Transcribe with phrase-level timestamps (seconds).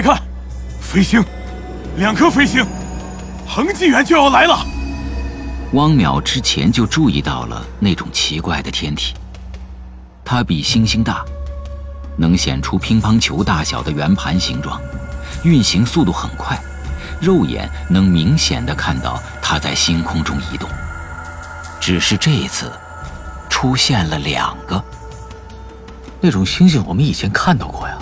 [0.00, 0.22] 快看，
[0.80, 1.24] 飞星，
[1.96, 2.64] 两颗飞星，
[3.48, 4.64] 恒纪元就要来了。
[5.72, 9.12] 汪淼之前就注意到了那种奇怪的天体，
[10.24, 11.24] 它比星星大，
[12.16, 14.80] 能显出乒乓球大小的圆盘形状，
[15.42, 16.56] 运行速度很快，
[17.20, 20.70] 肉眼能明显的看到它在星空中移动。
[21.80, 22.70] 只是这一次，
[23.50, 24.80] 出现了两个。
[26.20, 27.97] 那种星星我们以前看到过呀。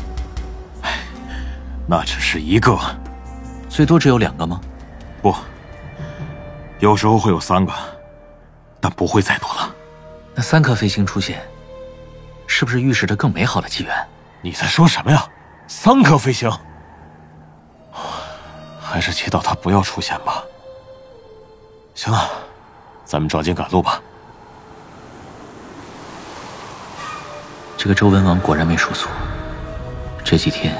[1.86, 2.78] 唉，那只是一个，
[3.68, 4.60] 最多只有两个吗？
[5.22, 5.34] 不。
[6.80, 7.72] 有时候会有三个，
[8.80, 9.74] 但不会再多了。
[10.34, 11.40] 那三颗飞星出现，
[12.46, 14.09] 是不是预示着更美好的机缘？
[14.42, 15.26] 你在说什么呀？
[15.68, 16.50] 三颗飞星，
[18.80, 20.42] 还是祈祷它不要出现吧。
[21.95, 22.28] 行了，
[23.04, 24.02] 咱们抓紧赶路吧。
[27.78, 29.10] 这个周文王果然没说错，
[30.23, 30.76] 这几天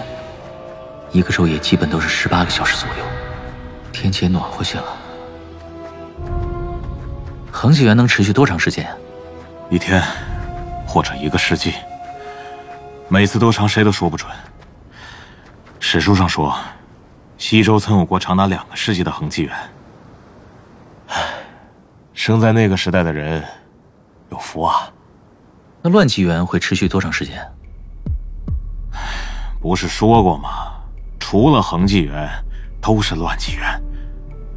[1.12, 3.04] 一个昼夜基本都是十八个小时左右，
[3.93, 4.96] 天气也暖和些了。
[7.51, 8.87] 恒纪元能持续多长时间？
[9.71, 10.02] 一天，
[10.87, 11.73] 或者一个世纪。
[13.09, 14.30] 每次多长，谁都说不准。
[15.79, 16.54] 史书上说，
[17.38, 19.57] 西周曾有过长达两个世纪的恒纪元。
[21.09, 21.24] 唉，
[22.13, 23.43] 生在那个时代的人
[24.30, 24.91] 有福啊。
[25.82, 27.41] 那乱纪元会持续多长时间？
[29.63, 30.74] 不是说过吗？
[31.29, 32.30] 除了恒纪元，
[32.80, 33.82] 都是乱纪元，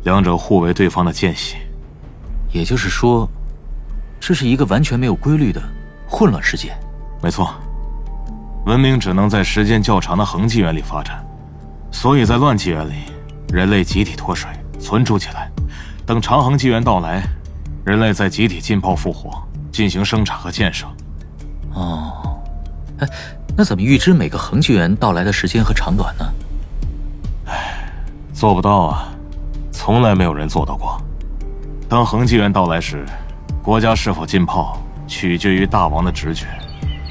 [0.04, 1.56] 两者互为对方的间隙。
[2.52, 3.28] 也就是说，
[4.20, 5.60] 这是一个完全没有规律的
[6.08, 6.72] 混乱世界。
[7.24, 7.56] 没错，
[8.68, 11.26] 文明只能在时间较长的恒纪元里发展，
[11.92, 12.94] 所以在乱纪元里，
[13.52, 14.48] 人类集体脱水
[14.80, 15.50] 存储起来，
[16.06, 17.24] 等长恒纪元到来，
[17.84, 19.32] 人类再集体浸泡复活，
[19.72, 20.86] 进行生产和建设。
[21.74, 22.40] 哦，
[23.00, 23.08] 哎，
[23.58, 26.32] 那怎么预知每个恒纪元到来的时间和长短呢？
[28.40, 29.10] 做不到啊，
[29.70, 30.98] 从来没有人做到过。
[31.90, 33.06] 当恒纪元到来时，
[33.62, 36.46] 国家是否浸泡取决于大王的直觉。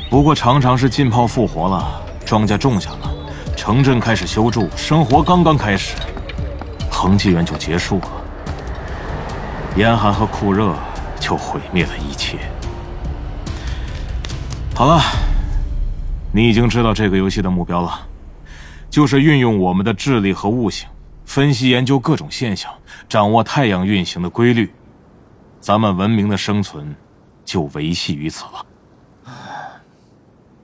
[0.09, 3.11] 不过常常是浸泡复活了，庄稼种下了，
[3.55, 5.97] 城镇开始修筑，生活刚刚开始，
[6.91, 8.09] 恒纪元就结束了。
[9.77, 10.75] 严寒和酷热
[11.21, 12.39] 就毁灭了一切。
[14.75, 14.99] 好了，
[16.33, 18.01] 你已经知道这个游戏的目标了，
[18.89, 20.89] 就是运用我们的智力和悟性。
[21.29, 22.73] 分析研究各种现象，
[23.07, 24.73] 掌握太阳运行的规律，
[25.61, 26.97] 咱们文明的生存
[27.45, 28.67] 就维系于此了。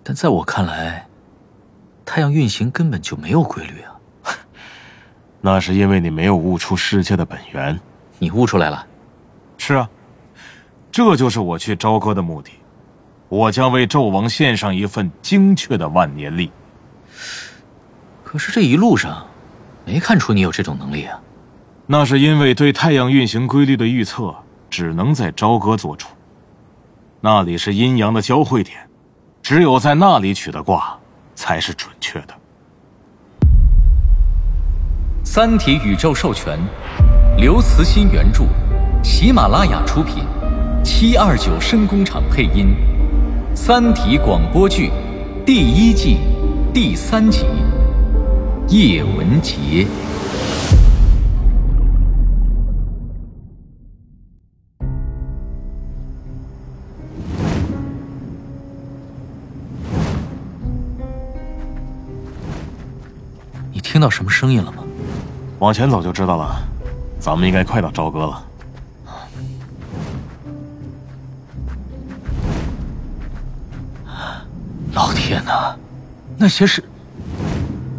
[0.02, 1.06] 但在我看来，
[2.06, 4.00] 太阳运行根本就没有规律啊！
[5.42, 7.78] 那是因为你没有悟出世界的本源。
[8.18, 8.86] 你悟出来了？
[9.58, 9.86] 是啊，
[10.90, 12.50] 这就是我去朝歌的目的。
[13.28, 16.50] 我将为纣王献上一份精确的万年历。
[18.24, 19.26] 可是这一路上……
[19.84, 21.20] 没看出你有这种能力啊！
[21.86, 24.34] 那是因为对太阳运行规律的预测
[24.70, 26.08] 只能在朝歌做出，
[27.20, 28.78] 那里是阴阳的交汇点，
[29.42, 30.98] 只有在那里取的卦
[31.34, 32.28] 才是准确的。
[35.22, 36.58] 《三体》宇宙授权，
[37.36, 38.44] 刘慈欣原著，
[39.02, 40.24] 喜马拉雅出品，
[40.82, 42.74] 七二九声工厂配音，
[43.56, 44.90] 《三体》广播剧
[45.44, 46.18] 第一季
[46.72, 47.44] 第三集。
[48.68, 49.86] 叶文洁，
[63.70, 64.82] 你听到什么声音了吗？
[65.60, 66.56] 往前走就知道了。
[67.20, 68.44] 咱们应该快到朝歌了。
[74.92, 75.76] 老天哪，
[76.36, 76.82] 那些是……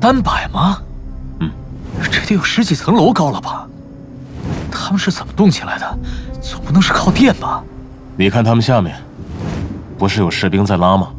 [0.06, 0.78] 三百吗？
[1.40, 1.50] 嗯，
[2.12, 3.68] 这得有十几层楼高了吧？
[4.72, 5.98] 他们是怎么动起来的？
[6.40, 7.64] 总不能是靠电吧？
[8.16, 8.96] 你看他们下面，
[9.98, 11.10] 不是有士兵在拉吗？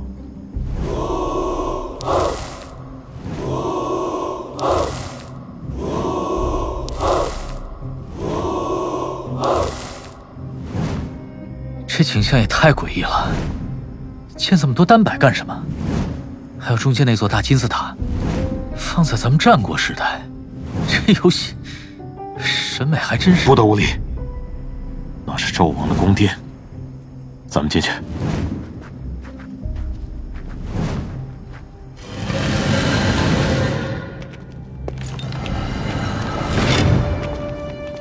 [11.88, 13.26] 这景象也太诡异了！
[14.36, 15.60] 建这么多单摆干什么？
[16.56, 17.92] 还有中间那座大金字塔。
[18.76, 20.20] 放在咱们战国时代，
[20.88, 21.54] 这游戏
[22.38, 23.86] 审美还真是不得无礼。
[25.24, 26.34] 那是纣王的宫殿，
[27.48, 27.90] 咱们进去。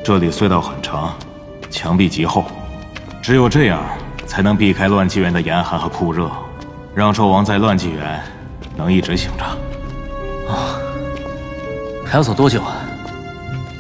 [0.04, 1.16] 这里隧道很长，
[1.72, 2.46] 墙壁极厚，
[3.24, 3.84] 只有这样
[4.28, 6.30] 才能避开乱纪元的严寒和酷热，
[6.94, 8.22] 让纣王在乱纪元
[8.78, 9.44] 能一直醒着。
[12.16, 12.78] 还要走多久啊？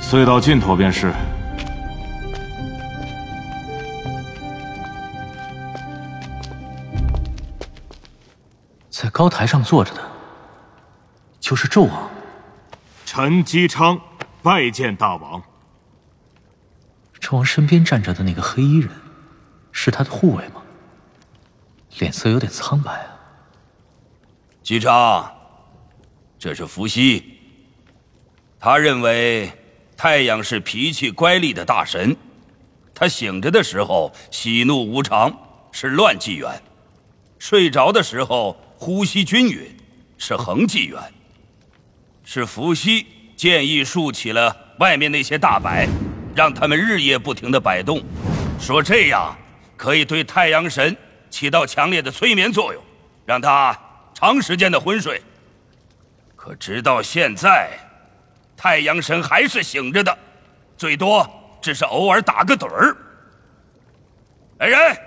[0.01, 1.09] 隧道尽头便是。
[8.89, 10.01] 在高台上坐着的，
[11.39, 12.09] 就是纣王。
[13.05, 13.97] 陈姬昌
[14.43, 15.41] 拜见大王。
[17.21, 18.89] 纣王身边站着的那个黑衣人，
[19.71, 20.61] 是他的护卫吗？
[21.99, 23.15] 脸色有点苍白啊。
[24.61, 25.33] 姬昌，
[26.37, 27.31] 这是伏羲。
[28.65, 29.51] 他认为
[29.95, 32.17] 太阳是脾气乖戾的大神，
[32.95, 35.31] 他醒着的时候喜怒无常，
[35.71, 36.50] 是乱纪元；
[37.38, 39.77] 睡着的时候呼吸均匀，
[40.17, 41.00] 是恒纪元。
[42.23, 45.88] 是伏羲建议竖起了外面那些大摆，
[46.35, 48.01] 让他们日夜不停的摆动，
[48.59, 49.38] 说这样
[49.77, 50.97] 可以对太阳神
[51.29, 52.83] 起到强烈的催眠作用，
[53.27, 53.79] 让他
[54.11, 55.21] 长时间的昏睡。
[56.35, 57.69] 可直到现在。
[58.57, 60.18] 太阳神还是醒着的，
[60.75, 61.30] 最多
[61.62, 62.96] 只是偶尔打个盹儿。
[64.57, 64.98] 来人，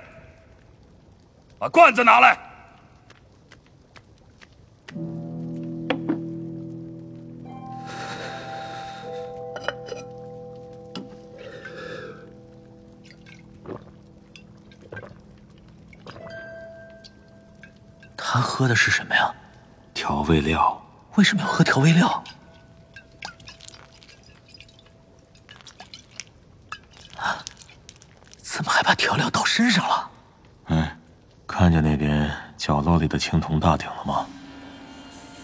[1.59, 2.39] 把罐子拿来。
[18.17, 19.35] 他喝的是什么呀？
[19.95, 20.81] 调味料。
[21.17, 22.23] 为什么要喝调味料？
[28.43, 30.11] 怎么还把调料倒身上了？
[30.67, 30.97] 哎，
[31.45, 34.25] 看见那边角落里的青铜大鼎了吗？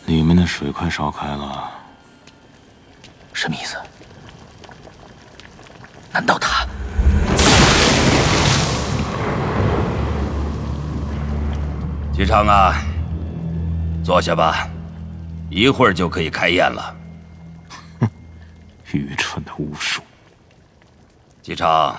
[0.06, 1.68] 里面的水快烧开了。
[3.32, 3.76] 什么意思？
[6.12, 6.64] 难道他？
[12.12, 12.72] 姬昌啊，
[14.04, 14.68] 坐下吧，
[15.50, 16.96] 一会儿就可以开宴了。
[17.98, 18.08] 哼，
[18.96, 20.00] 愚蠢的巫术。
[21.42, 21.96] 姬昌。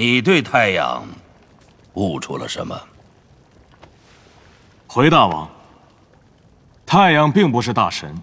[0.00, 1.04] 你对太阳
[1.94, 2.80] 悟出了什么？
[4.86, 5.50] 回大王，
[6.86, 8.14] 太阳并不是大神，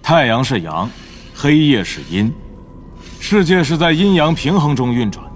[0.00, 0.88] 太阳是阳，
[1.34, 2.32] 黑夜是阴，
[3.18, 5.26] 世界是在阴阳平衡中运转，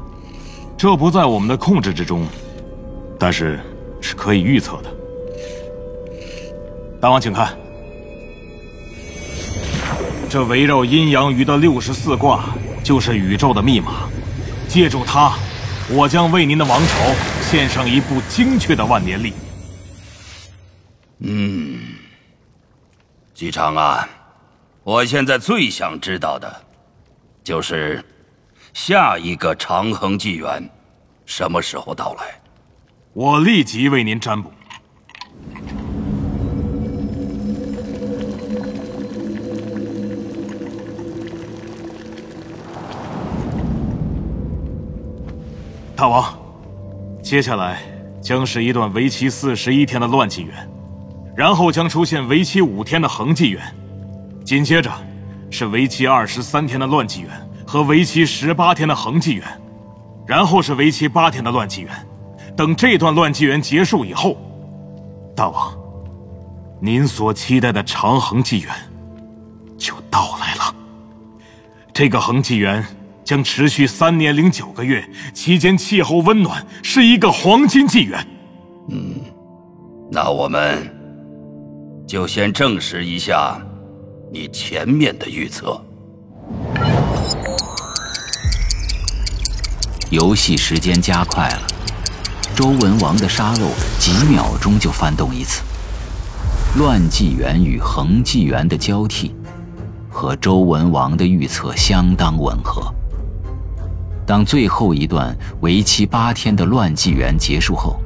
[0.79, 2.25] 这不在我们的控制之中，
[3.19, 3.59] 但是
[4.01, 4.97] 是可以预测的。
[7.01, 7.59] 大王，请看，
[10.29, 12.55] 这围绕阴阳鱼的六十四卦。
[12.82, 14.09] 就是宇宙的密码，
[14.69, 15.35] 借助它，
[15.88, 19.32] 我将为您的王朝献上一部精确的万年历。
[21.19, 21.79] 嗯，
[23.35, 24.09] 姬昌啊，
[24.82, 26.65] 我现在最想知道的，
[27.44, 28.05] 就是
[28.73, 30.69] 下一个长恒纪元
[31.26, 32.41] 什么时候到来？
[33.12, 34.50] 我立即为您占卜。
[46.00, 46.35] 大王，
[47.23, 47.82] 接下来
[48.23, 50.67] 将是一段为期四十一天的乱纪元，
[51.37, 53.62] 然后将出现为期五天的恒纪元，
[54.43, 54.91] 紧接着
[55.50, 57.31] 是为期二十三天的乱纪元
[57.67, 59.47] 和为期十八天的恒纪元，
[60.26, 61.91] 然后是为期八天的乱纪元。
[62.56, 64.38] 等这段乱纪元结束以后，
[65.37, 65.70] 大王，
[66.81, 68.73] 您所期待的长恒纪元
[69.76, 70.75] 就到来了。
[71.92, 72.83] 这个恒纪元。
[73.31, 78.27] 将持续三年零九个月，期间气候温暖，是一个黄金纪元。
[78.89, 79.15] 嗯，
[80.11, 80.93] 那我们
[82.09, 83.57] 就先证实一下
[84.33, 85.81] 你前面的预测。
[90.11, 91.63] 游戏时间加快了，
[92.57, 93.69] 周文王的沙漏
[94.01, 95.63] 几秒钟就翻动一次，
[96.77, 99.33] 乱纪元与恒纪元的交替，
[100.09, 102.93] 和周文王的预测相当吻合。
[104.31, 108.01] 当最后一段为期八天的乱纪元结束后，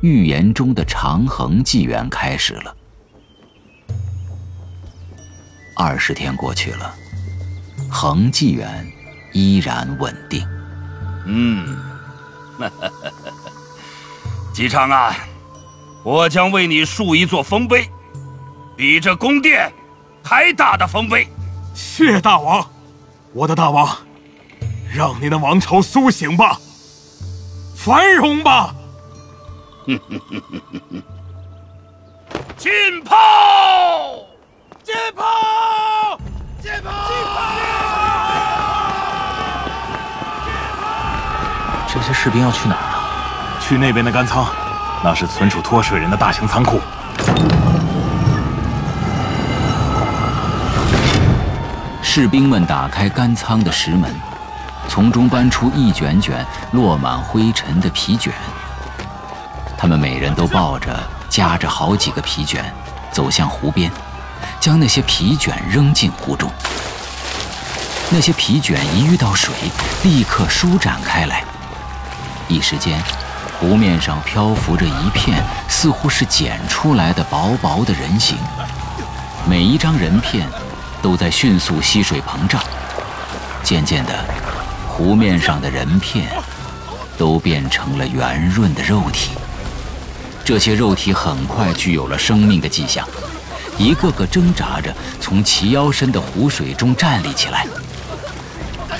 [0.00, 2.76] 预言中的长恒纪元开始了。
[5.74, 6.94] 二十天过去了，
[7.90, 8.86] 恒纪元
[9.32, 10.46] 依然稳定。
[11.26, 11.76] 嗯，
[14.52, 15.16] 姬昌啊，
[16.04, 17.90] 我将为你竖一座丰碑，
[18.76, 19.68] 比这宫殿
[20.22, 21.26] 还大的丰碑。
[21.74, 22.64] 谢大王，
[23.32, 23.98] 我的大王。
[24.94, 26.56] 让你的王朝苏醒吧，
[27.74, 28.72] 繁荣吧！
[32.56, 32.70] 进
[33.04, 33.16] 炮！
[34.84, 36.16] 进炮！
[36.62, 36.90] 进炮！
[36.92, 37.42] 进炮！
[41.88, 43.58] 这些士兵要去哪儿啊？
[43.60, 44.46] 去那边的干仓，
[45.02, 46.80] 那是存储脱水人的大型仓库。
[52.00, 54.14] 士兵们打开干仓的石门，
[54.88, 58.32] 从中搬出一卷卷落满灰尘的皮卷。
[59.76, 60.98] 他们每人都抱着、
[61.28, 62.64] 夹着好几个皮卷，
[63.10, 63.90] 走向湖边，
[64.60, 66.50] 将那些皮卷扔进湖中。
[68.10, 69.52] 那些皮卷一遇到水，
[70.04, 71.42] 立刻舒展开来。
[72.46, 73.02] 一时间，
[73.58, 78.38] 湖面上漂浮着一片似乎是剪出来的薄薄的人形。
[79.46, 80.48] 每一张人片
[81.02, 82.62] 都在迅速吸水膨胀，
[83.62, 84.12] 渐渐的，
[84.96, 86.28] 湖面上的人片
[87.18, 89.32] 都变成了圆润的肉体。
[90.44, 93.04] 这些肉体很快具有了生命的迹象，
[93.76, 97.66] 一个个挣扎着从齐腰深的湖水中站立起来。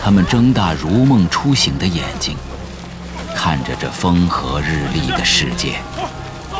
[0.02, 2.36] 他们睁大如梦初醒的眼睛，
[3.32, 5.76] 看着这风和日丽的世界。
[6.50, 6.58] 走，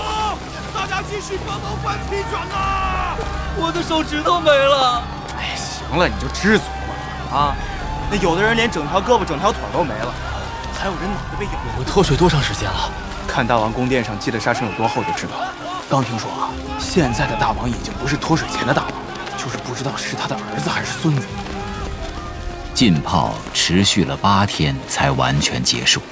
[0.72, 3.16] 大家继续帮忙换皮卷呐！
[3.56, 5.02] 我的手指头没了。
[5.36, 7.36] 哎，行了，你就知足吧。
[7.36, 7.56] 啊，
[8.10, 10.14] 那有的人连整条胳膊、整条腿都没了，
[10.72, 11.52] 还有人脑袋被咬。
[11.72, 12.90] 我们脱水多长时间了？
[13.26, 15.54] 看大王宫殿上积的沙尘有多厚就知道了。
[15.88, 18.92] 刚听说啊，现在的大王已经不是脱水前的大王，
[19.36, 21.26] 就是不知道是他的儿子还是孙子。
[22.74, 26.02] 浸泡持续了八天才完全结束。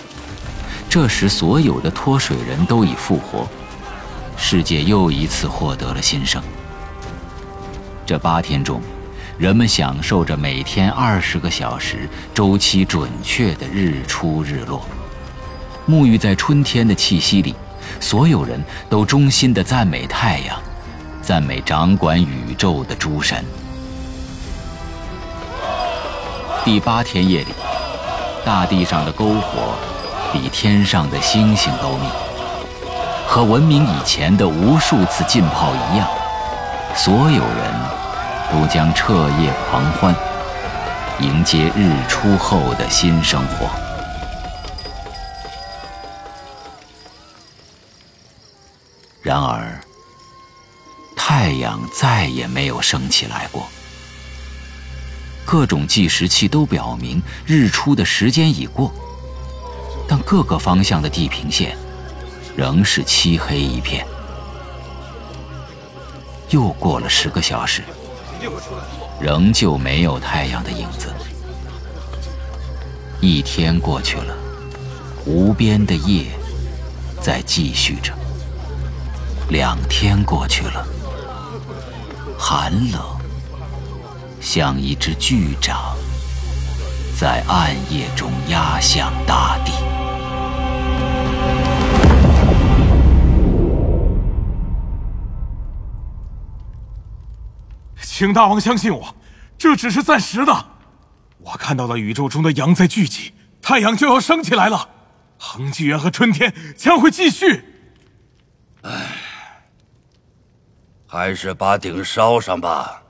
[0.88, 3.46] 这时，所有的脱水人都已复活，
[4.36, 6.42] 世界又一次获得了新生。
[8.04, 8.80] 这八天中，
[9.42, 14.86] 人们享受着每天二十个小时、周期准确的日出日落，
[15.84, 17.52] 沐浴在春天的气息里。
[17.98, 20.56] 所有人都衷心地赞美太阳，
[21.20, 23.44] 赞美掌管宇宙的诸神。
[26.64, 27.52] 第八天夜里，
[28.44, 29.74] 大地上的篝火
[30.32, 32.06] 比天上的星星都密。
[33.26, 36.08] 和文明以前的无数次浸泡一样，
[36.94, 37.74] 所有人
[38.52, 40.14] 都将彻夜狂欢，
[41.20, 43.66] 迎接日出后的新生活。
[49.22, 49.80] 然而，
[51.16, 53.66] 太阳再也没有升起来过。
[55.46, 58.92] 各种计时器都表明日出的时间已过，
[60.06, 61.74] 但各个方向的地平线
[62.54, 64.06] 仍是漆黑一片。
[66.50, 67.82] 又过了十个小时，
[69.20, 71.08] 仍旧没有太阳的影子。
[73.20, 74.36] 一天过去了，
[75.24, 76.26] 无边的夜
[77.20, 78.12] 在继续着。
[79.48, 80.86] 两天过去了，
[82.38, 83.00] 寒冷。
[84.40, 85.96] 像一只巨掌，
[87.16, 89.91] 在暗夜中压向大地。
[98.22, 99.16] 请大王相信我，
[99.58, 100.66] 这只是暂时的。
[101.38, 104.88] 我看到了宇宙中的阳在聚集，太阳就要升起来了，
[105.36, 107.64] 恒纪元和春天将会继续。
[108.82, 108.92] 唉，
[111.04, 113.02] 还是把鼎烧上吧。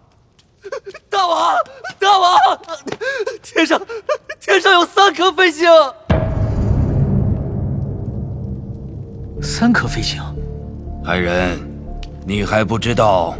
[1.10, 1.56] 大王，
[1.98, 2.38] 大王，
[3.42, 3.78] 天上，
[4.40, 5.68] 天上有三颗飞星。
[9.42, 10.22] 三颗飞星，
[11.04, 11.60] 海人，
[12.26, 13.36] 你还不知道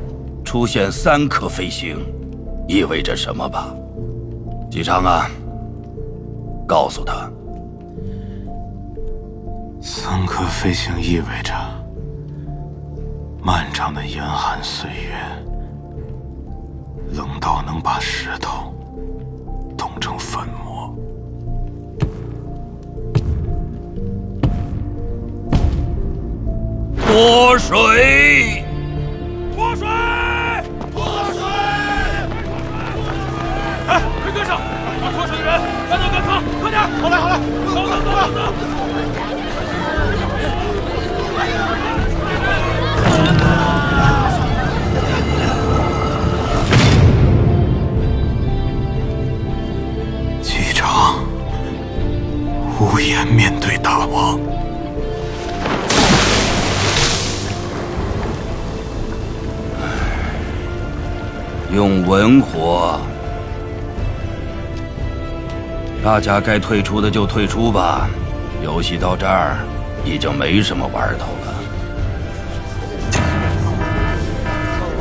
[0.52, 1.96] 出现三颗飞星
[2.68, 3.74] 意味着什么吧？
[4.70, 5.26] 姬昌啊，
[6.68, 7.26] 告诉他，
[9.80, 11.54] 三颗飞星意味着
[13.42, 15.16] 漫长的严寒岁月。
[17.14, 18.74] 冷到能把石头
[19.74, 20.94] 冻成粉末。
[26.94, 28.62] 泼水，
[29.56, 29.88] 泼水，
[30.92, 30.98] 脱
[31.32, 31.40] 水！
[33.88, 33.90] 哎，
[34.22, 34.60] 快跟上！
[35.00, 35.48] 把脱水的人
[35.88, 36.28] 赶到干仓，
[36.60, 36.80] 快点！
[37.00, 37.34] 好嘞，好嘞，
[37.74, 38.38] 走走走走走！
[43.02, 43.91] 机
[61.72, 63.00] 用文火。
[66.04, 68.06] 大家该退出的就退出吧，
[68.62, 69.56] 游戏到这儿
[70.04, 71.54] 已经没什么玩头了。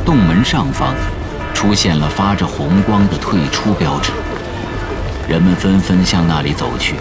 [0.02, 0.94] 洞门上方
[1.52, 4.10] 出现了发着红光的退出标志，
[5.28, 6.94] 人们纷纷向那里走去。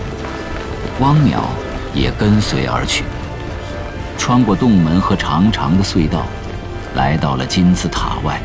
[0.99, 1.39] 汪淼
[1.93, 3.05] 也跟随而去，
[4.17, 6.25] 穿过洞门和长长的隧道，
[6.95, 8.41] 来到了金字塔外。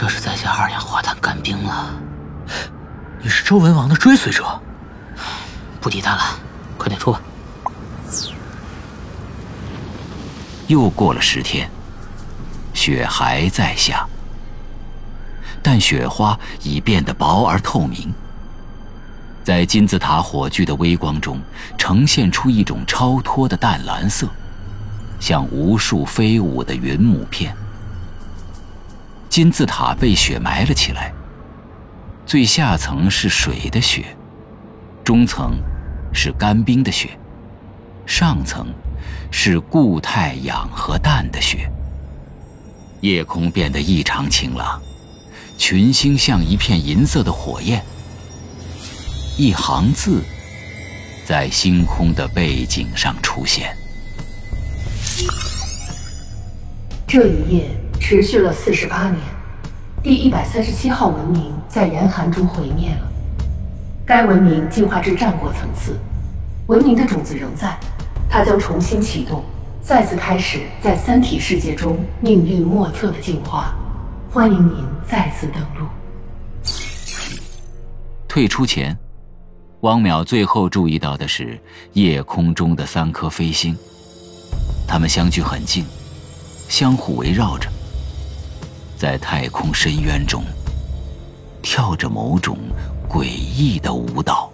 [0.00, 1.94] 这是在下二氧化碳干冰了。
[3.22, 4.58] 你是周文王的追随者，
[5.78, 6.22] 不提他了，
[6.78, 7.20] 快点出吧。
[10.68, 11.70] 又过了十天，
[12.72, 14.08] 雪还在下，
[15.62, 18.10] 但雪花已变得薄而透明，
[19.44, 21.38] 在金字塔火炬的微光中，
[21.76, 24.26] 呈现出一种超脱的淡蓝色，
[25.20, 27.54] 像无数飞舞的云母片。
[29.30, 31.10] 金字塔被雪埋了起来，
[32.26, 34.04] 最下层是水的雪，
[35.02, 35.52] 中层
[36.12, 37.08] 是干冰的雪，
[38.04, 38.66] 上层。
[39.32, 41.70] 是固态氧和氮的雪。
[43.00, 44.80] 夜空变得异常晴朗，
[45.56, 47.82] 群星像一片银色的火焰。
[49.38, 50.22] 一行字
[51.24, 53.74] 在星空的背景上出现。
[57.06, 59.20] 这一夜持续了四十八年，
[60.02, 63.08] 第一百三十七号文明在严寒中毁灭了。
[64.04, 65.96] 该文明进化至战国层次，
[66.66, 67.78] 文明的种子仍在。
[68.28, 69.44] 它将重新启动，
[69.82, 73.74] 再次开始在三体世界中命运莫测的进化。
[74.32, 75.86] 欢迎您再次登陆。
[78.26, 78.96] 退出前，
[79.82, 81.60] 汪淼最后注意到的是
[81.92, 83.76] 夜空中的三颗飞星，
[84.88, 85.84] 它们相距很近，
[86.68, 87.68] 相互围绕着，
[89.00, 90.44] 在太空深渊中
[91.62, 92.58] 跳着某种
[93.08, 94.52] 诡异的舞蹈。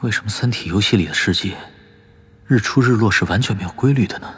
[0.00, 1.56] 为什么《三体》游戏里的世界，
[2.48, 4.28] 日出日落是完全没有规律的呢？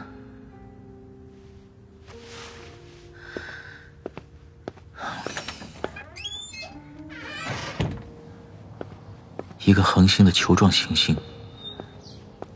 [9.65, 11.15] 一个恒星的球状行星，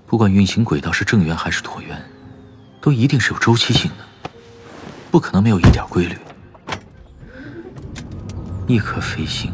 [0.06, 1.98] 不管运行轨道是正圆还是椭圆，
[2.82, 4.30] 都一定是有周期性的，
[5.10, 6.18] 不可能没有一点规律。
[8.68, 9.54] 一颗飞星，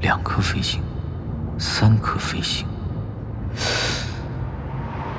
[0.00, 0.82] 两颗飞星，
[1.58, 2.66] 三颗飞星。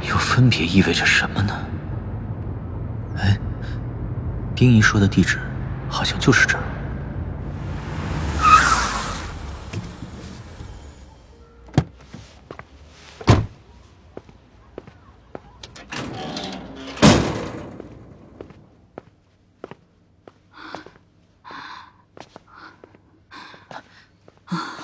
[0.01, 1.55] 又分别意味着什么呢？
[3.17, 3.39] 哎，
[4.55, 5.39] 丁仪说的地址，
[5.87, 6.63] 好像就是这儿。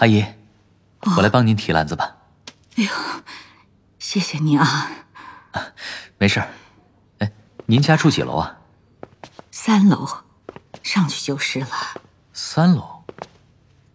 [0.05, 0.23] 阿姨，
[1.17, 2.17] 我来帮您提篮子吧。
[2.75, 2.91] 哎呦，
[3.97, 4.91] 谢谢你啊！
[6.19, 6.43] 没事。
[7.17, 7.31] 哎，
[7.65, 8.59] 您家住几楼啊？
[9.49, 10.07] 三楼，
[10.83, 11.67] 上去就是了。
[12.33, 13.03] 三楼，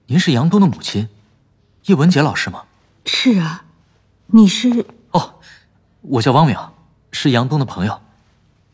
[0.06, 1.08] 您是杨东的母亲，
[1.84, 2.64] 叶文洁老师吗？
[3.06, 3.62] 是啊，
[4.26, 4.84] 你是？
[5.12, 5.38] 哦，
[6.00, 6.70] 我叫汪淼，
[7.12, 8.02] 是杨东的朋友，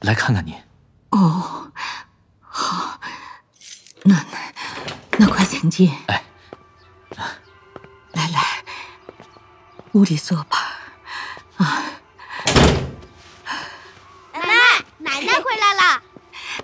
[0.00, 0.54] 来看看您。
[1.10, 1.70] 哦，
[2.40, 2.98] 好，
[4.04, 4.24] 那
[5.18, 5.92] 那快请进。
[6.06, 6.24] 哎，
[9.96, 10.58] 屋里坐吧。
[11.56, 11.82] 啊。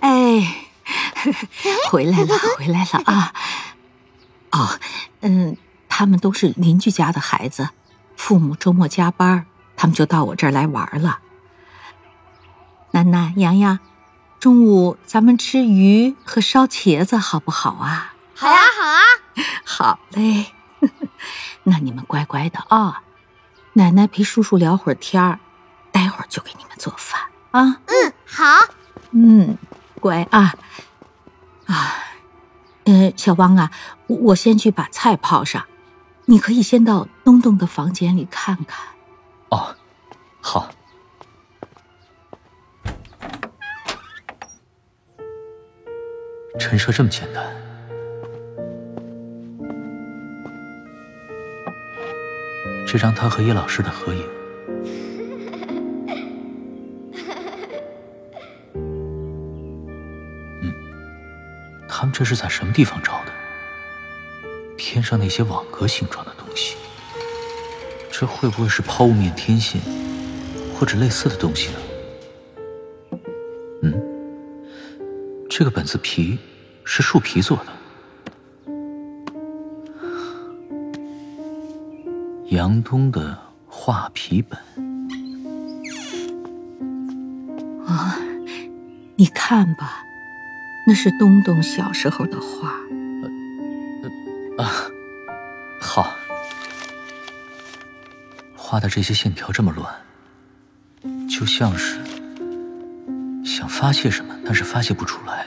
[0.01, 0.67] 哎，
[1.89, 3.33] 回来了， 回来了啊！
[4.51, 4.79] 哦，
[5.21, 7.69] 嗯，他们都是邻居家的孩子，
[8.17, 11.19] 父母周末加班，他们就到我这儿来玩了。
[12.91, 13.79] 楠楠、洋洋，
[14.39, 18.13] 中午咱们吃鱼和烧茄子好不好啊？
[18.35, 19.01] 好啊，好啊，
[19.65, 20.47] 好嘞。
[21.63, 23.03] 那你们乖乖的啊，
[23.73, 25.39] 奶奶陪叔叔聊会儿天儿，
[25.91, 27.81] 待会儿就给你们做饭啊。
[27.85, 28.45] 嗯，好。
[29.11, 29.57] 嗯。
[29.99, 30.53] 乖啊，
[31.65, 31.95] 啊，
[32.83, 33.71] 嗯，小汪啊，
[34.07, 35.65] 我先去把菜泡上，
[36.25, 38.85] 你可以先到东东的房间里看看。
[39.49, 39.73] 哦，
[40.41, 40.69] 好。
[46.59, 47.55] 陈设这么简单，
[52.93, 54.23] 这张他和叶老师的合影。
[60.61, 60.71] 嗯
[61.89, 63.31] 他们这是在什么地方找的？
[64.77, 66.75] 天上那些网格形状的东西，
[68.11, 69.81] 这会不会是抛物面天线，
[70.77, 71.79] 或者类似的东西呢？
[73.81, 73.99] 嗯，
[75.49, 76.37] 这个本子皮
[76.83, 77.73] 是树皮做的，
[82.63, 84.57] 杨东的画皮本，
[87.85, 88.17] 啊，
[89.17, 90.01] 你看吧，
[90.87, 92.69] 那是东东小时候的画。
[94.57, 94.71] 啊，
[95.81, 96.13] 好。
[98.55, 99.93] 画的这些线条这么乱，
[101.27, 101.99] 就像是
[103.43, 105.45] 想发泄什么，但是发泄不出来。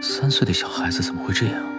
[0.00, 1.71] 三岁的小孩子怎么会这样？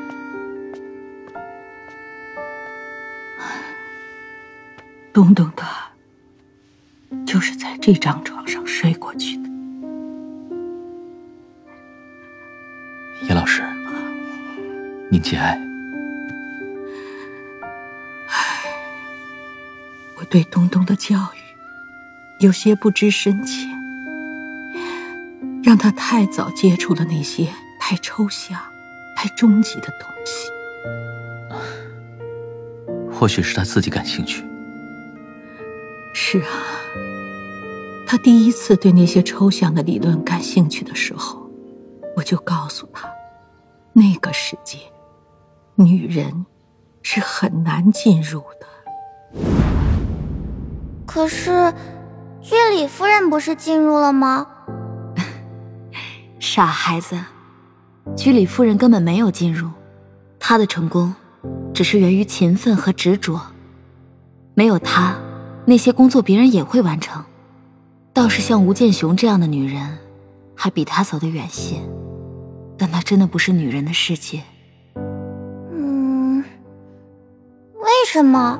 [5.13, 5.91] 东东他，
[7.23, 9.49] 就是在这张床上睡过去的。
[13.27, 13.61] 叶老师，
[15.11, 15.55] 您节哀。
[20.17, 21.39] 我对东东的教育
[22.39, 23.69] 有些不知深浅，
[25.63, 27.47] 让他太早接触了那些
[27.79, 28.59] 太抽象、
[29.15, 30.49] 太终极的东西。
[33.11, 34.43] 或许是他自己感兴趣。
[36.33, 36.49] 是啊，
[38.07, 41.47] 他第一次对那些抽象的理论感兴趣的时候，
[42.15, 43.07] 我就告诉他，
[43.93, 44.79] 那个世界，
[45.75, 46.47] 女人
[47.03, 49.43] 是很难进入的。
[51.05, 51.71] 可是，
[52.41, 54.47] 居里夫人不是进入了吗？
[56.41, 57.15] 傻孩子，
[58.17, 59.69] 居里夫人根本没有进入，
[60.39, 61.13] 她的成功
[61.75, 63.39] 只是源于勤奋和执着，
[64.55, 65.15] 没有她。
[65.65, 67.23] 那些工作别人也会完成，
[68.11, 69.97] 倒是像吴建雄这样的女人，
[70.55, 71.77] 还比他走得远些。
[72.77, 74.41] 但那真的不是女人的世界。
[74.95, 76.43] 嗯，
[77.75, 78.59] 为什么？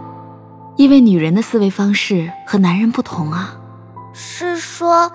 [0.78, 3.60] 因为女人的思维方式和男人不同啊。
[4.14, 5.12] 是说，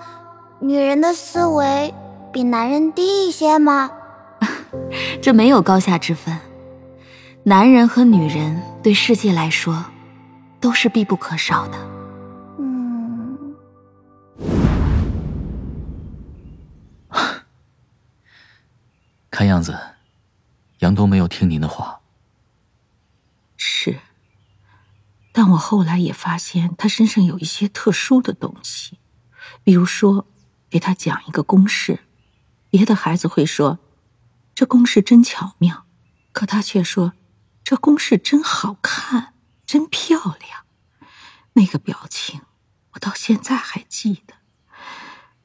[0.59, 1.93] 女人的思维
[2.31, 3.89] 比男人低一些吗？
[5.21, 6.37] 这没有高下之分。
[7.43, 9.85] 男人和女人对世界来说。
[10.59, 11.77] 都是必不可少的。
[12.57, 13.55] 嗯，
[19.31, 19.77] 看样子，
[20.79, 22.01] 杨东没有听您的话。
[23.55, 23.99] 是，
[25.31, 28.99] 但我后来也发现他身上有一些特殊的东西，
[29.63, 30.25] 比如说，
[30.69, 31.99] 给他讲一个公式，
[32.69, 33.79] 别的孩子会说，
[34.53, 35.85] 这公式真巧妙，
[36.31, 37.13] 可他却说，
[37.63, 39.33] 这公式真好看。
[39.69, 40.65] 真漂亮，
[41.53, 42.41] 那个表情
[42.93, 44.33] 我到现在还记得，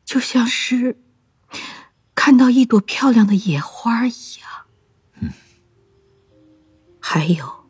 [0.02, 0.98] 就像是
[2.14, 4.64] 看到一朵漂亮的野花一样。
[5.20, 5.30] 嗯，
[6.98, 7.66] 还有，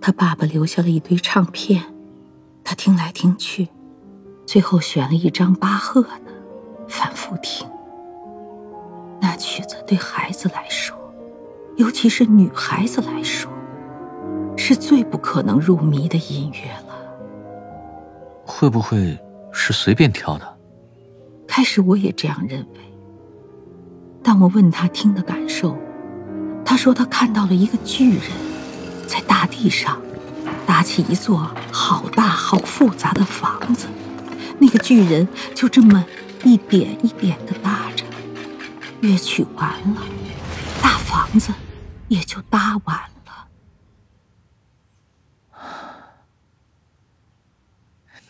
[0.00, 1.94] 他爸爸留下了一堆唱片，
[2.64, 3.68] 他听来听去，
[4.44, 6.42] 最后选了一张巴赫的，
[6.88, 7.70] 反复听。
[9.20, 10.98] 那曲子对孩子来说，
[11.76, 13.51] 尤其是女孩子来说。
[14.56, 16.94] 是最不可能入迷的音乐了。
[18.44, 19.18] 会不会
[19.52, 20.56] 是随便挑的？
[21.46, 22.78] 开始我也这样认为。
[24.22, 25.76] 但我问他听的感受，
[26.64, 28.22] 他说他看到了一个巨人，
[29.06, 30.00] 在大地上
[30.66, 33.86] 搭起一座好大好复杂的房子。
[34.58, 36.04] 那个巨人就这么
[36.44, 38.04] 一点一点的搭着，
[39.00, 40.02] 乐曲完了，
[40.80, 41.52] 大房子
[42.06, 43.11] 也就搭完了。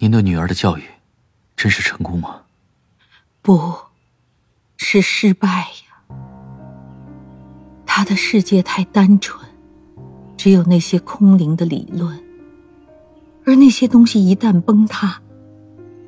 [0.02, 0.82] 您对女儿的教育，
[1.54, 2.42] 真是成功吗？
[3.40, 3.72] 不，
[4.76, 6.16] 是失败呀。
[7.86, 9.48] 她的世界太单纯，
[10.36, 12.20] 只有那些空灵的理论，
[13.46, 15.22] 而那些东西一旦崩塌，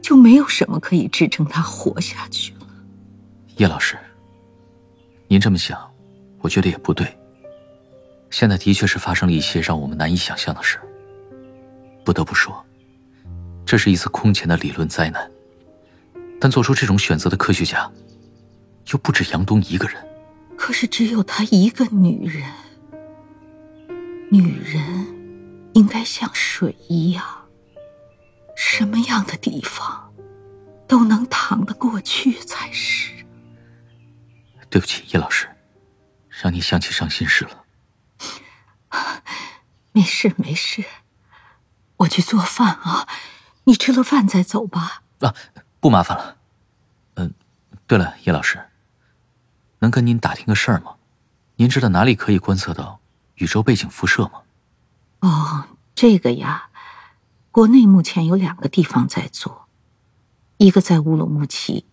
[0.03, 2.67] 就没有什么可以支撑她活下去了。
[3.59, 3.97] 叶老师，
[5.29, 5.79] 您这么想，
[6.41, 7.17] 我觉得也不对。
[8.29, 10.81] 现在的确是发生了一些让我们难以想象的事。
[12.05, 12.64] 不得不说。
[13.67, 15.31] 这是一次空前的理论灾难，
[16.41, 17.91] 但做出这种选择的科学家，
[18.93, 20.07] 又不止杨东一个人。
[20.57, 22.51] 可是只有她一个女人，
[24.31, 25.07] 女人
[25.75, 27.25] 应该像水一样，
[28.57, 30.13] 什么样的地方
[30.87, 33.13] 都能淌得过去才是。
[34.71, 35.49] 对不起，叶老师，
[36.29, 37.65] 让你想起伤心事了。
[39.93, 40.85] 没事没事，
[41.97, 43.09] 我去做饭啊。
[43.65, 45.03] 你吃了饭再走吧。
[45.21, 45.35] 啊，
[45.81, 46.37] 不麻烦了。
[47.15, 47.33] 嗯，
[47.87, 48.63] 对了，叶老师，
[49.79, 50.97] 能跟您打听个事儿吗？
[51.57, 53.01] 您知道哪里可以观测到
[53.37, 54.43] 宇宙背景辐射吗？
[55.21, 56.69] 哦，这个呀，
[57.51, 59.69] 国内目前有两个地方在做，
[60.59, 61.87] 一个在乌鲁木齐，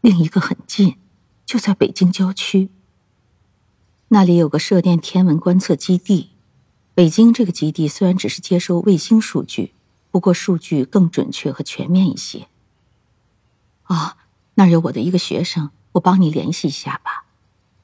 [0.00, 0.96] 另一个很近，
[1.44, 2.70] 就在北京郊区。
[4.08, 6.30] 那里有个射电天文观测基地。
[6.94, 9.74] 北京这个基地虽然只是接收卫星数据。
[10.14, 12.46] 不过数据更准确和全面一些，
[13.86, 14.16] 哦，
[14.54, 17.24] 那儿有我的一个学生，我帮你联系一下吧。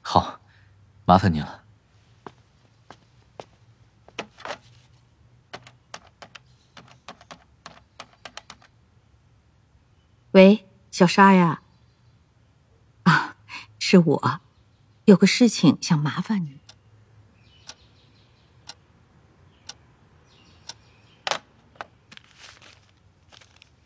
[0.01, 0.39] 好，
[1.03, 1.65] 麻烦你了。
[10.31, 11.61] 喂，小沙呀。
[13.03, 13.35] 啊，
[13.77, 14.39] 是我，
[15.03, 16.61] 有个事情想麻烦你。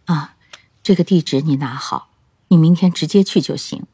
[0.05, 0.35] 啊，
[0.85, 2.11] 这个地址你拿好，
[2.49, 3.87] 你明天直接去就行。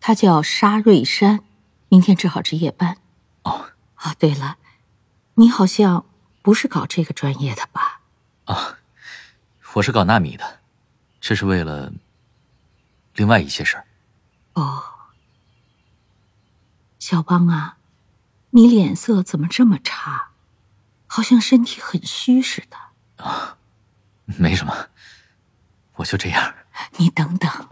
[0.00, 1.44] 他叫沙瑞山，
[1.88, 2.98] 明天正好值夜班。
[3.44, 4.58] 哦，啊，对了，
[5.34, 6.04] 你好像
[6.42, 8.00] 不是搞这个专业的吧？
[8.46, 8.78] 啊，
[9.74, 10.58] 我是搞纳米的，
[11.20, 11.92] 这是为了
[13.14, 13.86] 另外一些事儿。
[14.54, 14.82] 哦，
[16.98, 17.76] 小邦啊，
[18.50, 20.30] 你脸色怎么这么差？
[21.06, 23.24] 好像身体很虚似的。
[23.24, 23.58] 啊，
[24.24, 24.88] 没什么，
[26.00, 26.54] 我就这样。
[26.96, 27.68] 你等等，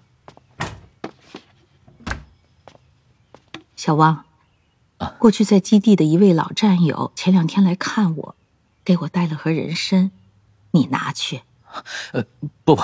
[3.77, 4.25] 小汪，
[5.19, 8.37] 过去在基地的一位老战友前两天来看我，
[8.85, 10.11] 给我带了盒人参，
[10.73, 11.43] 你拿去。
[12.12, 12.25] 呃，
[12.64, 12.83] 不不，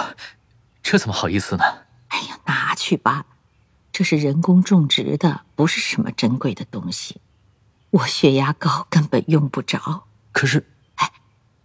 [0.83, 1.65] 这怎么好意思呢？
[2.09, 3.27] 哎呀，拿去吧。
[3.93, 7.21] 这是人工种植的，不是什么珍贵的东西。
[7.91, 10.07] 我血压高，根本用不着。
[10.33, 11.13] 可是，哎，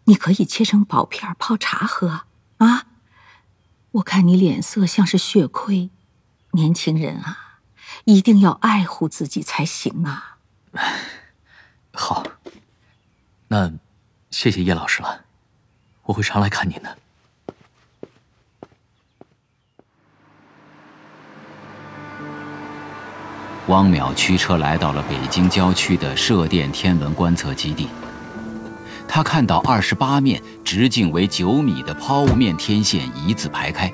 [0.04, 2.26] 你可以切成薄片泡茶喝
[2.58, 2.88] 啊。
[3.92, 5.90] 我看你脸色像是血亏，
[6.52, 7.60] 年轻人啊，
[8.06, 10.38] 一定要爱护自己才行啊。
[11.94, 12.24] 好，
[13.48, 13.74] 那
[14.30, 15.26] 谢谢叶老师了，
[16.04, 16.98] 我会常来看您的。
[23.68, 27.88] 汪淼驱车来到了北京郊区的射电天文观测基地。
[29.12, 33.92] 他看到二十八面直径为九米的抛物面天线一字排开，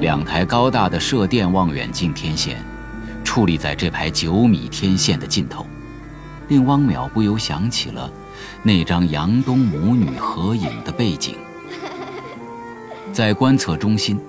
[0.00, 2.62] 两台高大的射电望远镜天线
[3.24, 5.64] 矗立在这排九米天线的尽头，
[6.48, 8.10] 令汪淼不由想起了
[8.64, 11.36] 那张杨东母女合影的背景。
[13.14, 14.20] 在观测中心，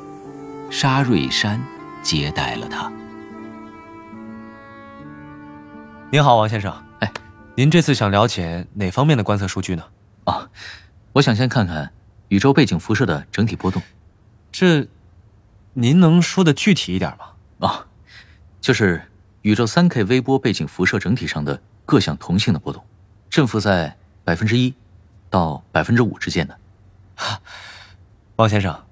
[0.70, 1.60] 沙瑞山
[2.04, 2.90] 接待了他。
[6.12, 6.72] 您好，王先生。
[7.52, 9.84] 哎，您这次想了解哪方面的观测数据呢？
[10.24, 10.50] 啊，
[11.14, 11.92] 我想先看看
[12.30, 13.82] 宇宙背景辐射的整体波动。
[14.52, 14.88] 这，
[15.74, 17.68] 您能说的具体一点吗？
[17.68, 17.88] 啊，
[18.62, 19.02] 就是
[19.42, 22.84] 宇宙三 K 微波背景辐射整体上的各项同性的波动，
[23.30, 24.74] 振幅在百分之一
[25.30, 26.58] 到百分之五之间的。
[28.38, 28.86] 王先生，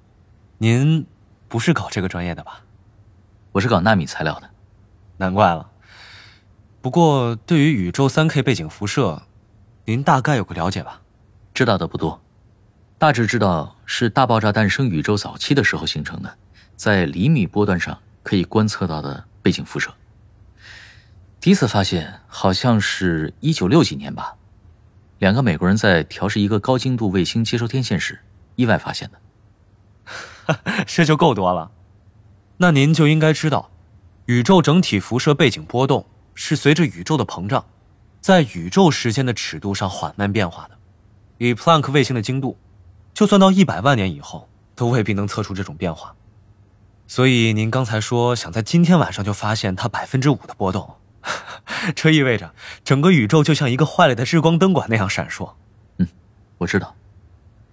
[0.58, 1.06] 您
[1.48, 2.62] 不是搞这个专业的吧？
[3.54, 4.50] 我是搞纳米材料的。
[5.18, 5.70] 难怪了。
[6.82, 9.24] 不过，对于宇宙三 K 背景辐射，
[9.84, 11.02] 您大概有个了解吧？
[11.54, 12.22] 知道的不多，
[12.98, 16.34] 大致知道是大爆炸诞生宇宙早期的时候形成的，
[16.78, 19.94] 在厘米波段上可以观测到的背景辐射。
[21.42, 24.36] 第一次发现好像是一九六几年吧，
[25.18, 28.20] 两个美国人在调试一个高精度卫星接收天线时
[28.56, 30.56] 意外发现的。
[30.88, 31.72] 这就够多了，
[32.56, 33.70] 那您就应该知道，
[34.28, 36.06] 宇宙整体辐射背景波动。
[36.42, 37.66] 是随着宇宙的膨胀，
[38.22, 40.80] 在宇宙时间的尺度上缓慢变化的。
[41.38, 42.58] 以普朗克卫星的精度，
[43.14, 46.16] 就算到一百万年以后，都未必能测出这种变化。
[47.08, 50.96] 所以您刚才说想在今天晚上就发现它百分之五的波动，
[51.94, 55.56] 这意味着整个宇宙就像一个坏了的日光灯管那样闪烁。
[55.98, 56.08] 嗯，
[56.60, 56.96] 我知道，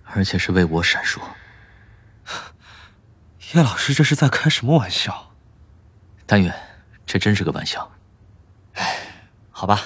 [0.02, 1.20] 而且是为我闪烁。
[3.54, 5.30] 叶老师这是在开什么玩笑？
[6.26, 6.52] 但愿
[7.06, 7.92] 这真是个玩笑。
[8.76, 8.98] 唉，
[9.50, 9.80] 好吧，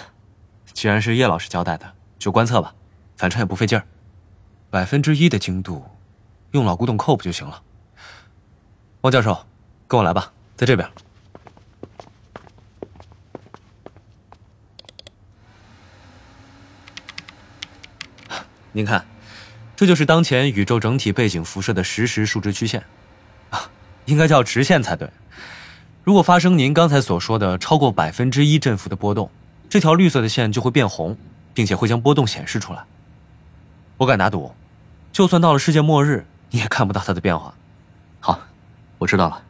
[0.72, 2.74] 既然是叶老师交代的，就观测吧，
[3.16, 3.86] 反正也不费劲儿。
[4.68, 5.84] 百分之一的精度，
[6.50, 7.62] 用老古董扣不就行了？
[9.02, 9.46] 汪教授，
[9.88, 10.88] 跟我来吧，在这边。
[18.72, 19.06] 您看，
[19.76, 22.84] 这就是当前宇宙整体背景辐射的实时数值曲线，
[23.50, 23.70] 啊，
[24.06, 25.08] 应该叫直线才对。
[26.02, 29.30] 如果发生您刚才所说的超过百分之一振幅的波动，
[29.68, 31.16] 这条绿色的线就会变红，
[31.52, 32.82] 并且会将波动显示出来。
[33.98, 34.50] 我敢打赌，
[35.12, 37.54] 就算到了世界末日，你也看不到它的变化。
[38.18, 38.40] 好，
[38.96, 39.42] 我知道了。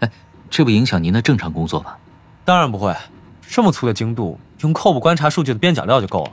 [0.00, 0.10] 哎，
[0.50, 1.96] 这不影响您的正常工作吧？
[2.44, 2.94] 当然不会，
[3.40, 6.32] 这么粗的精度，用扣布观察数据的边角料就够了。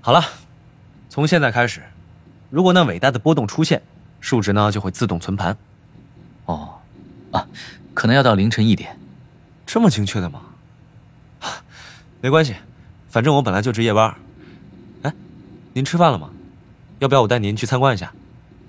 [0.00, 0.24] 好了，
[1.10, 1.82] 从现在开始，
[2.48, 3.82] 如果那伟大的波动出现，
[4.18, 5.54] 数值呢就会自动存盘。
[6.46, 6.77] 哦。
[7.32, 7.46] 啊，
[7.94, 8.98] 可能要到凌晨一点。
[9.66, 10.42] 这么精确的吗？
[12.20, 12.56] 没关系，
[13.08, 14.14] 反正我本来就值夜班。
[15.02, 15.12] 哎，
[15.72, 16.30] 您吃饭了吗？
[16.98, 18.12] 要不要我带您去参观一下？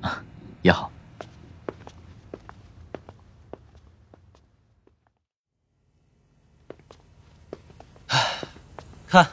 [0.02, 0.22] 啊，
[0.62, 0.91] 也好。
[9.08, 9.28] 看，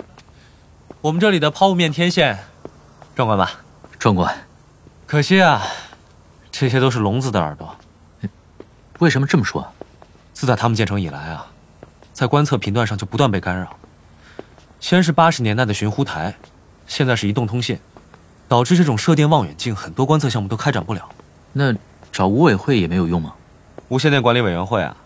[1.02, 2.38] 我们这里的抛物面天线，
[3.14, 3.60] 壮观吧？
[3.98, 4.34] 壮观。
[5.04, 5.62] 可惜啊，
[6.50, 7.76] 这些都是聋子的耳朵。
[8.98, 9.66] 为什么这么说？
[10.32, 11.46] 自打他们建成以来啊，
[12.12, 13.76] 在观测频段上就不断被干扰。
[14.80, 16.34] 先是八十年代的寻呼台，
[16.86, 17.78] 现在是移动通信，
[18.48, 21.08] 导致这种射电望远镜很多观测项目都开展不了。
[21.52, 21.74] 那
[22.12, 23.34] 找五委会也没有用吗？
[23.88, 24.96] 无线电管理委员会啊，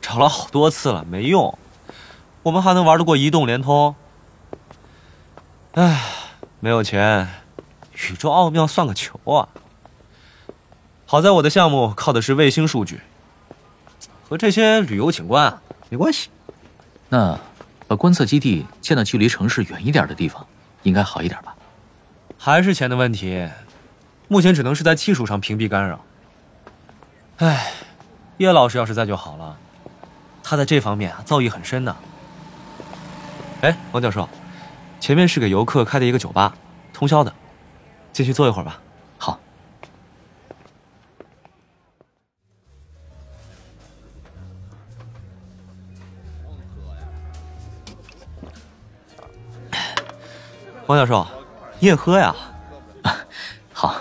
[0.00, 1.58] 找了好多次了，没用。
[2.42, 3.94] 我们还能玩得过移动、联通？
[5.72, 6.02] 唉，
[6.60, 7.28] 没有钱，
[7.92, 9.48] 宇宙奥妙算个球啊！
[11.08, 13.00] 好在我的项目靠的是卫星数据，
[14.28, 16.30] 和这些旅游景观啊没关系。
[17.08, 17.38] 那
[17.86, 20.44] 把观测基地建到距离城市远一点的地方，
[20.82, 21.54] 应该好一点吧？
[22.36, 23.48] 还是钱的问题，
[24.26, 26.00] 目前只能是在技术上屏蔽干扰。
[27.36, 27.72] 唉，
[28.38, 29.56] 叶老师要是在就好了，
[30.42, 31.94] 他在这方面啊造诣很深的。
[33.60, 34.28] 哎，王教授，
[34.98, 36.56] 前面是给游客开的一个酒吧，
[36.92, 37.32] 通宵的，
[38.12, 38.80] 进去坐一会儿吧。
[50.86, 51.26] 王教授，
[51.80, 52.34] 你也喝呀？
[53.72, 53.96] 好。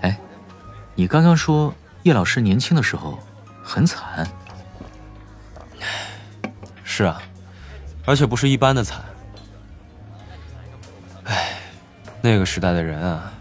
[0.00, 0.18] 哎，
[0.94, 3.18] 你刚刚说叶老师年轻的时候
[3.62, 4.26] 很惨。
[6.82, 7.20] 是啊，
[8.06, 9.02] 而且不是一般的惨。
[11.24, 11.58] 哎，
[12.22, 13.32] 那个时代的人啊，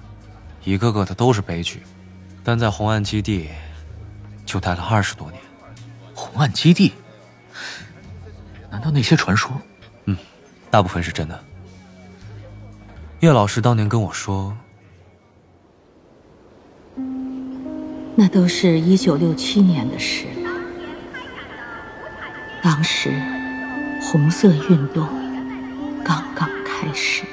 [0.64, 1.84] 一个个的都是悲剧，
[2.44, 3.50] 但在红岸基地
[4.46, 5.42] 就待了二十多年。
[6.14, 6.94] 红岸基地？
[8.70, 9.52] 难道那些传说？
[10.06, 10.18] 嗯，
[10.70, 11.44] 大部分是真的。
[13.22, 14.56] 叶老师当年跟我说，
[18.16, 20.50] 那都是一九六七年的事了。
[22.64, 23.12] 当时，
[24.02, 25.06] 红色运动
[26.02, 27.24] 刚刚开始。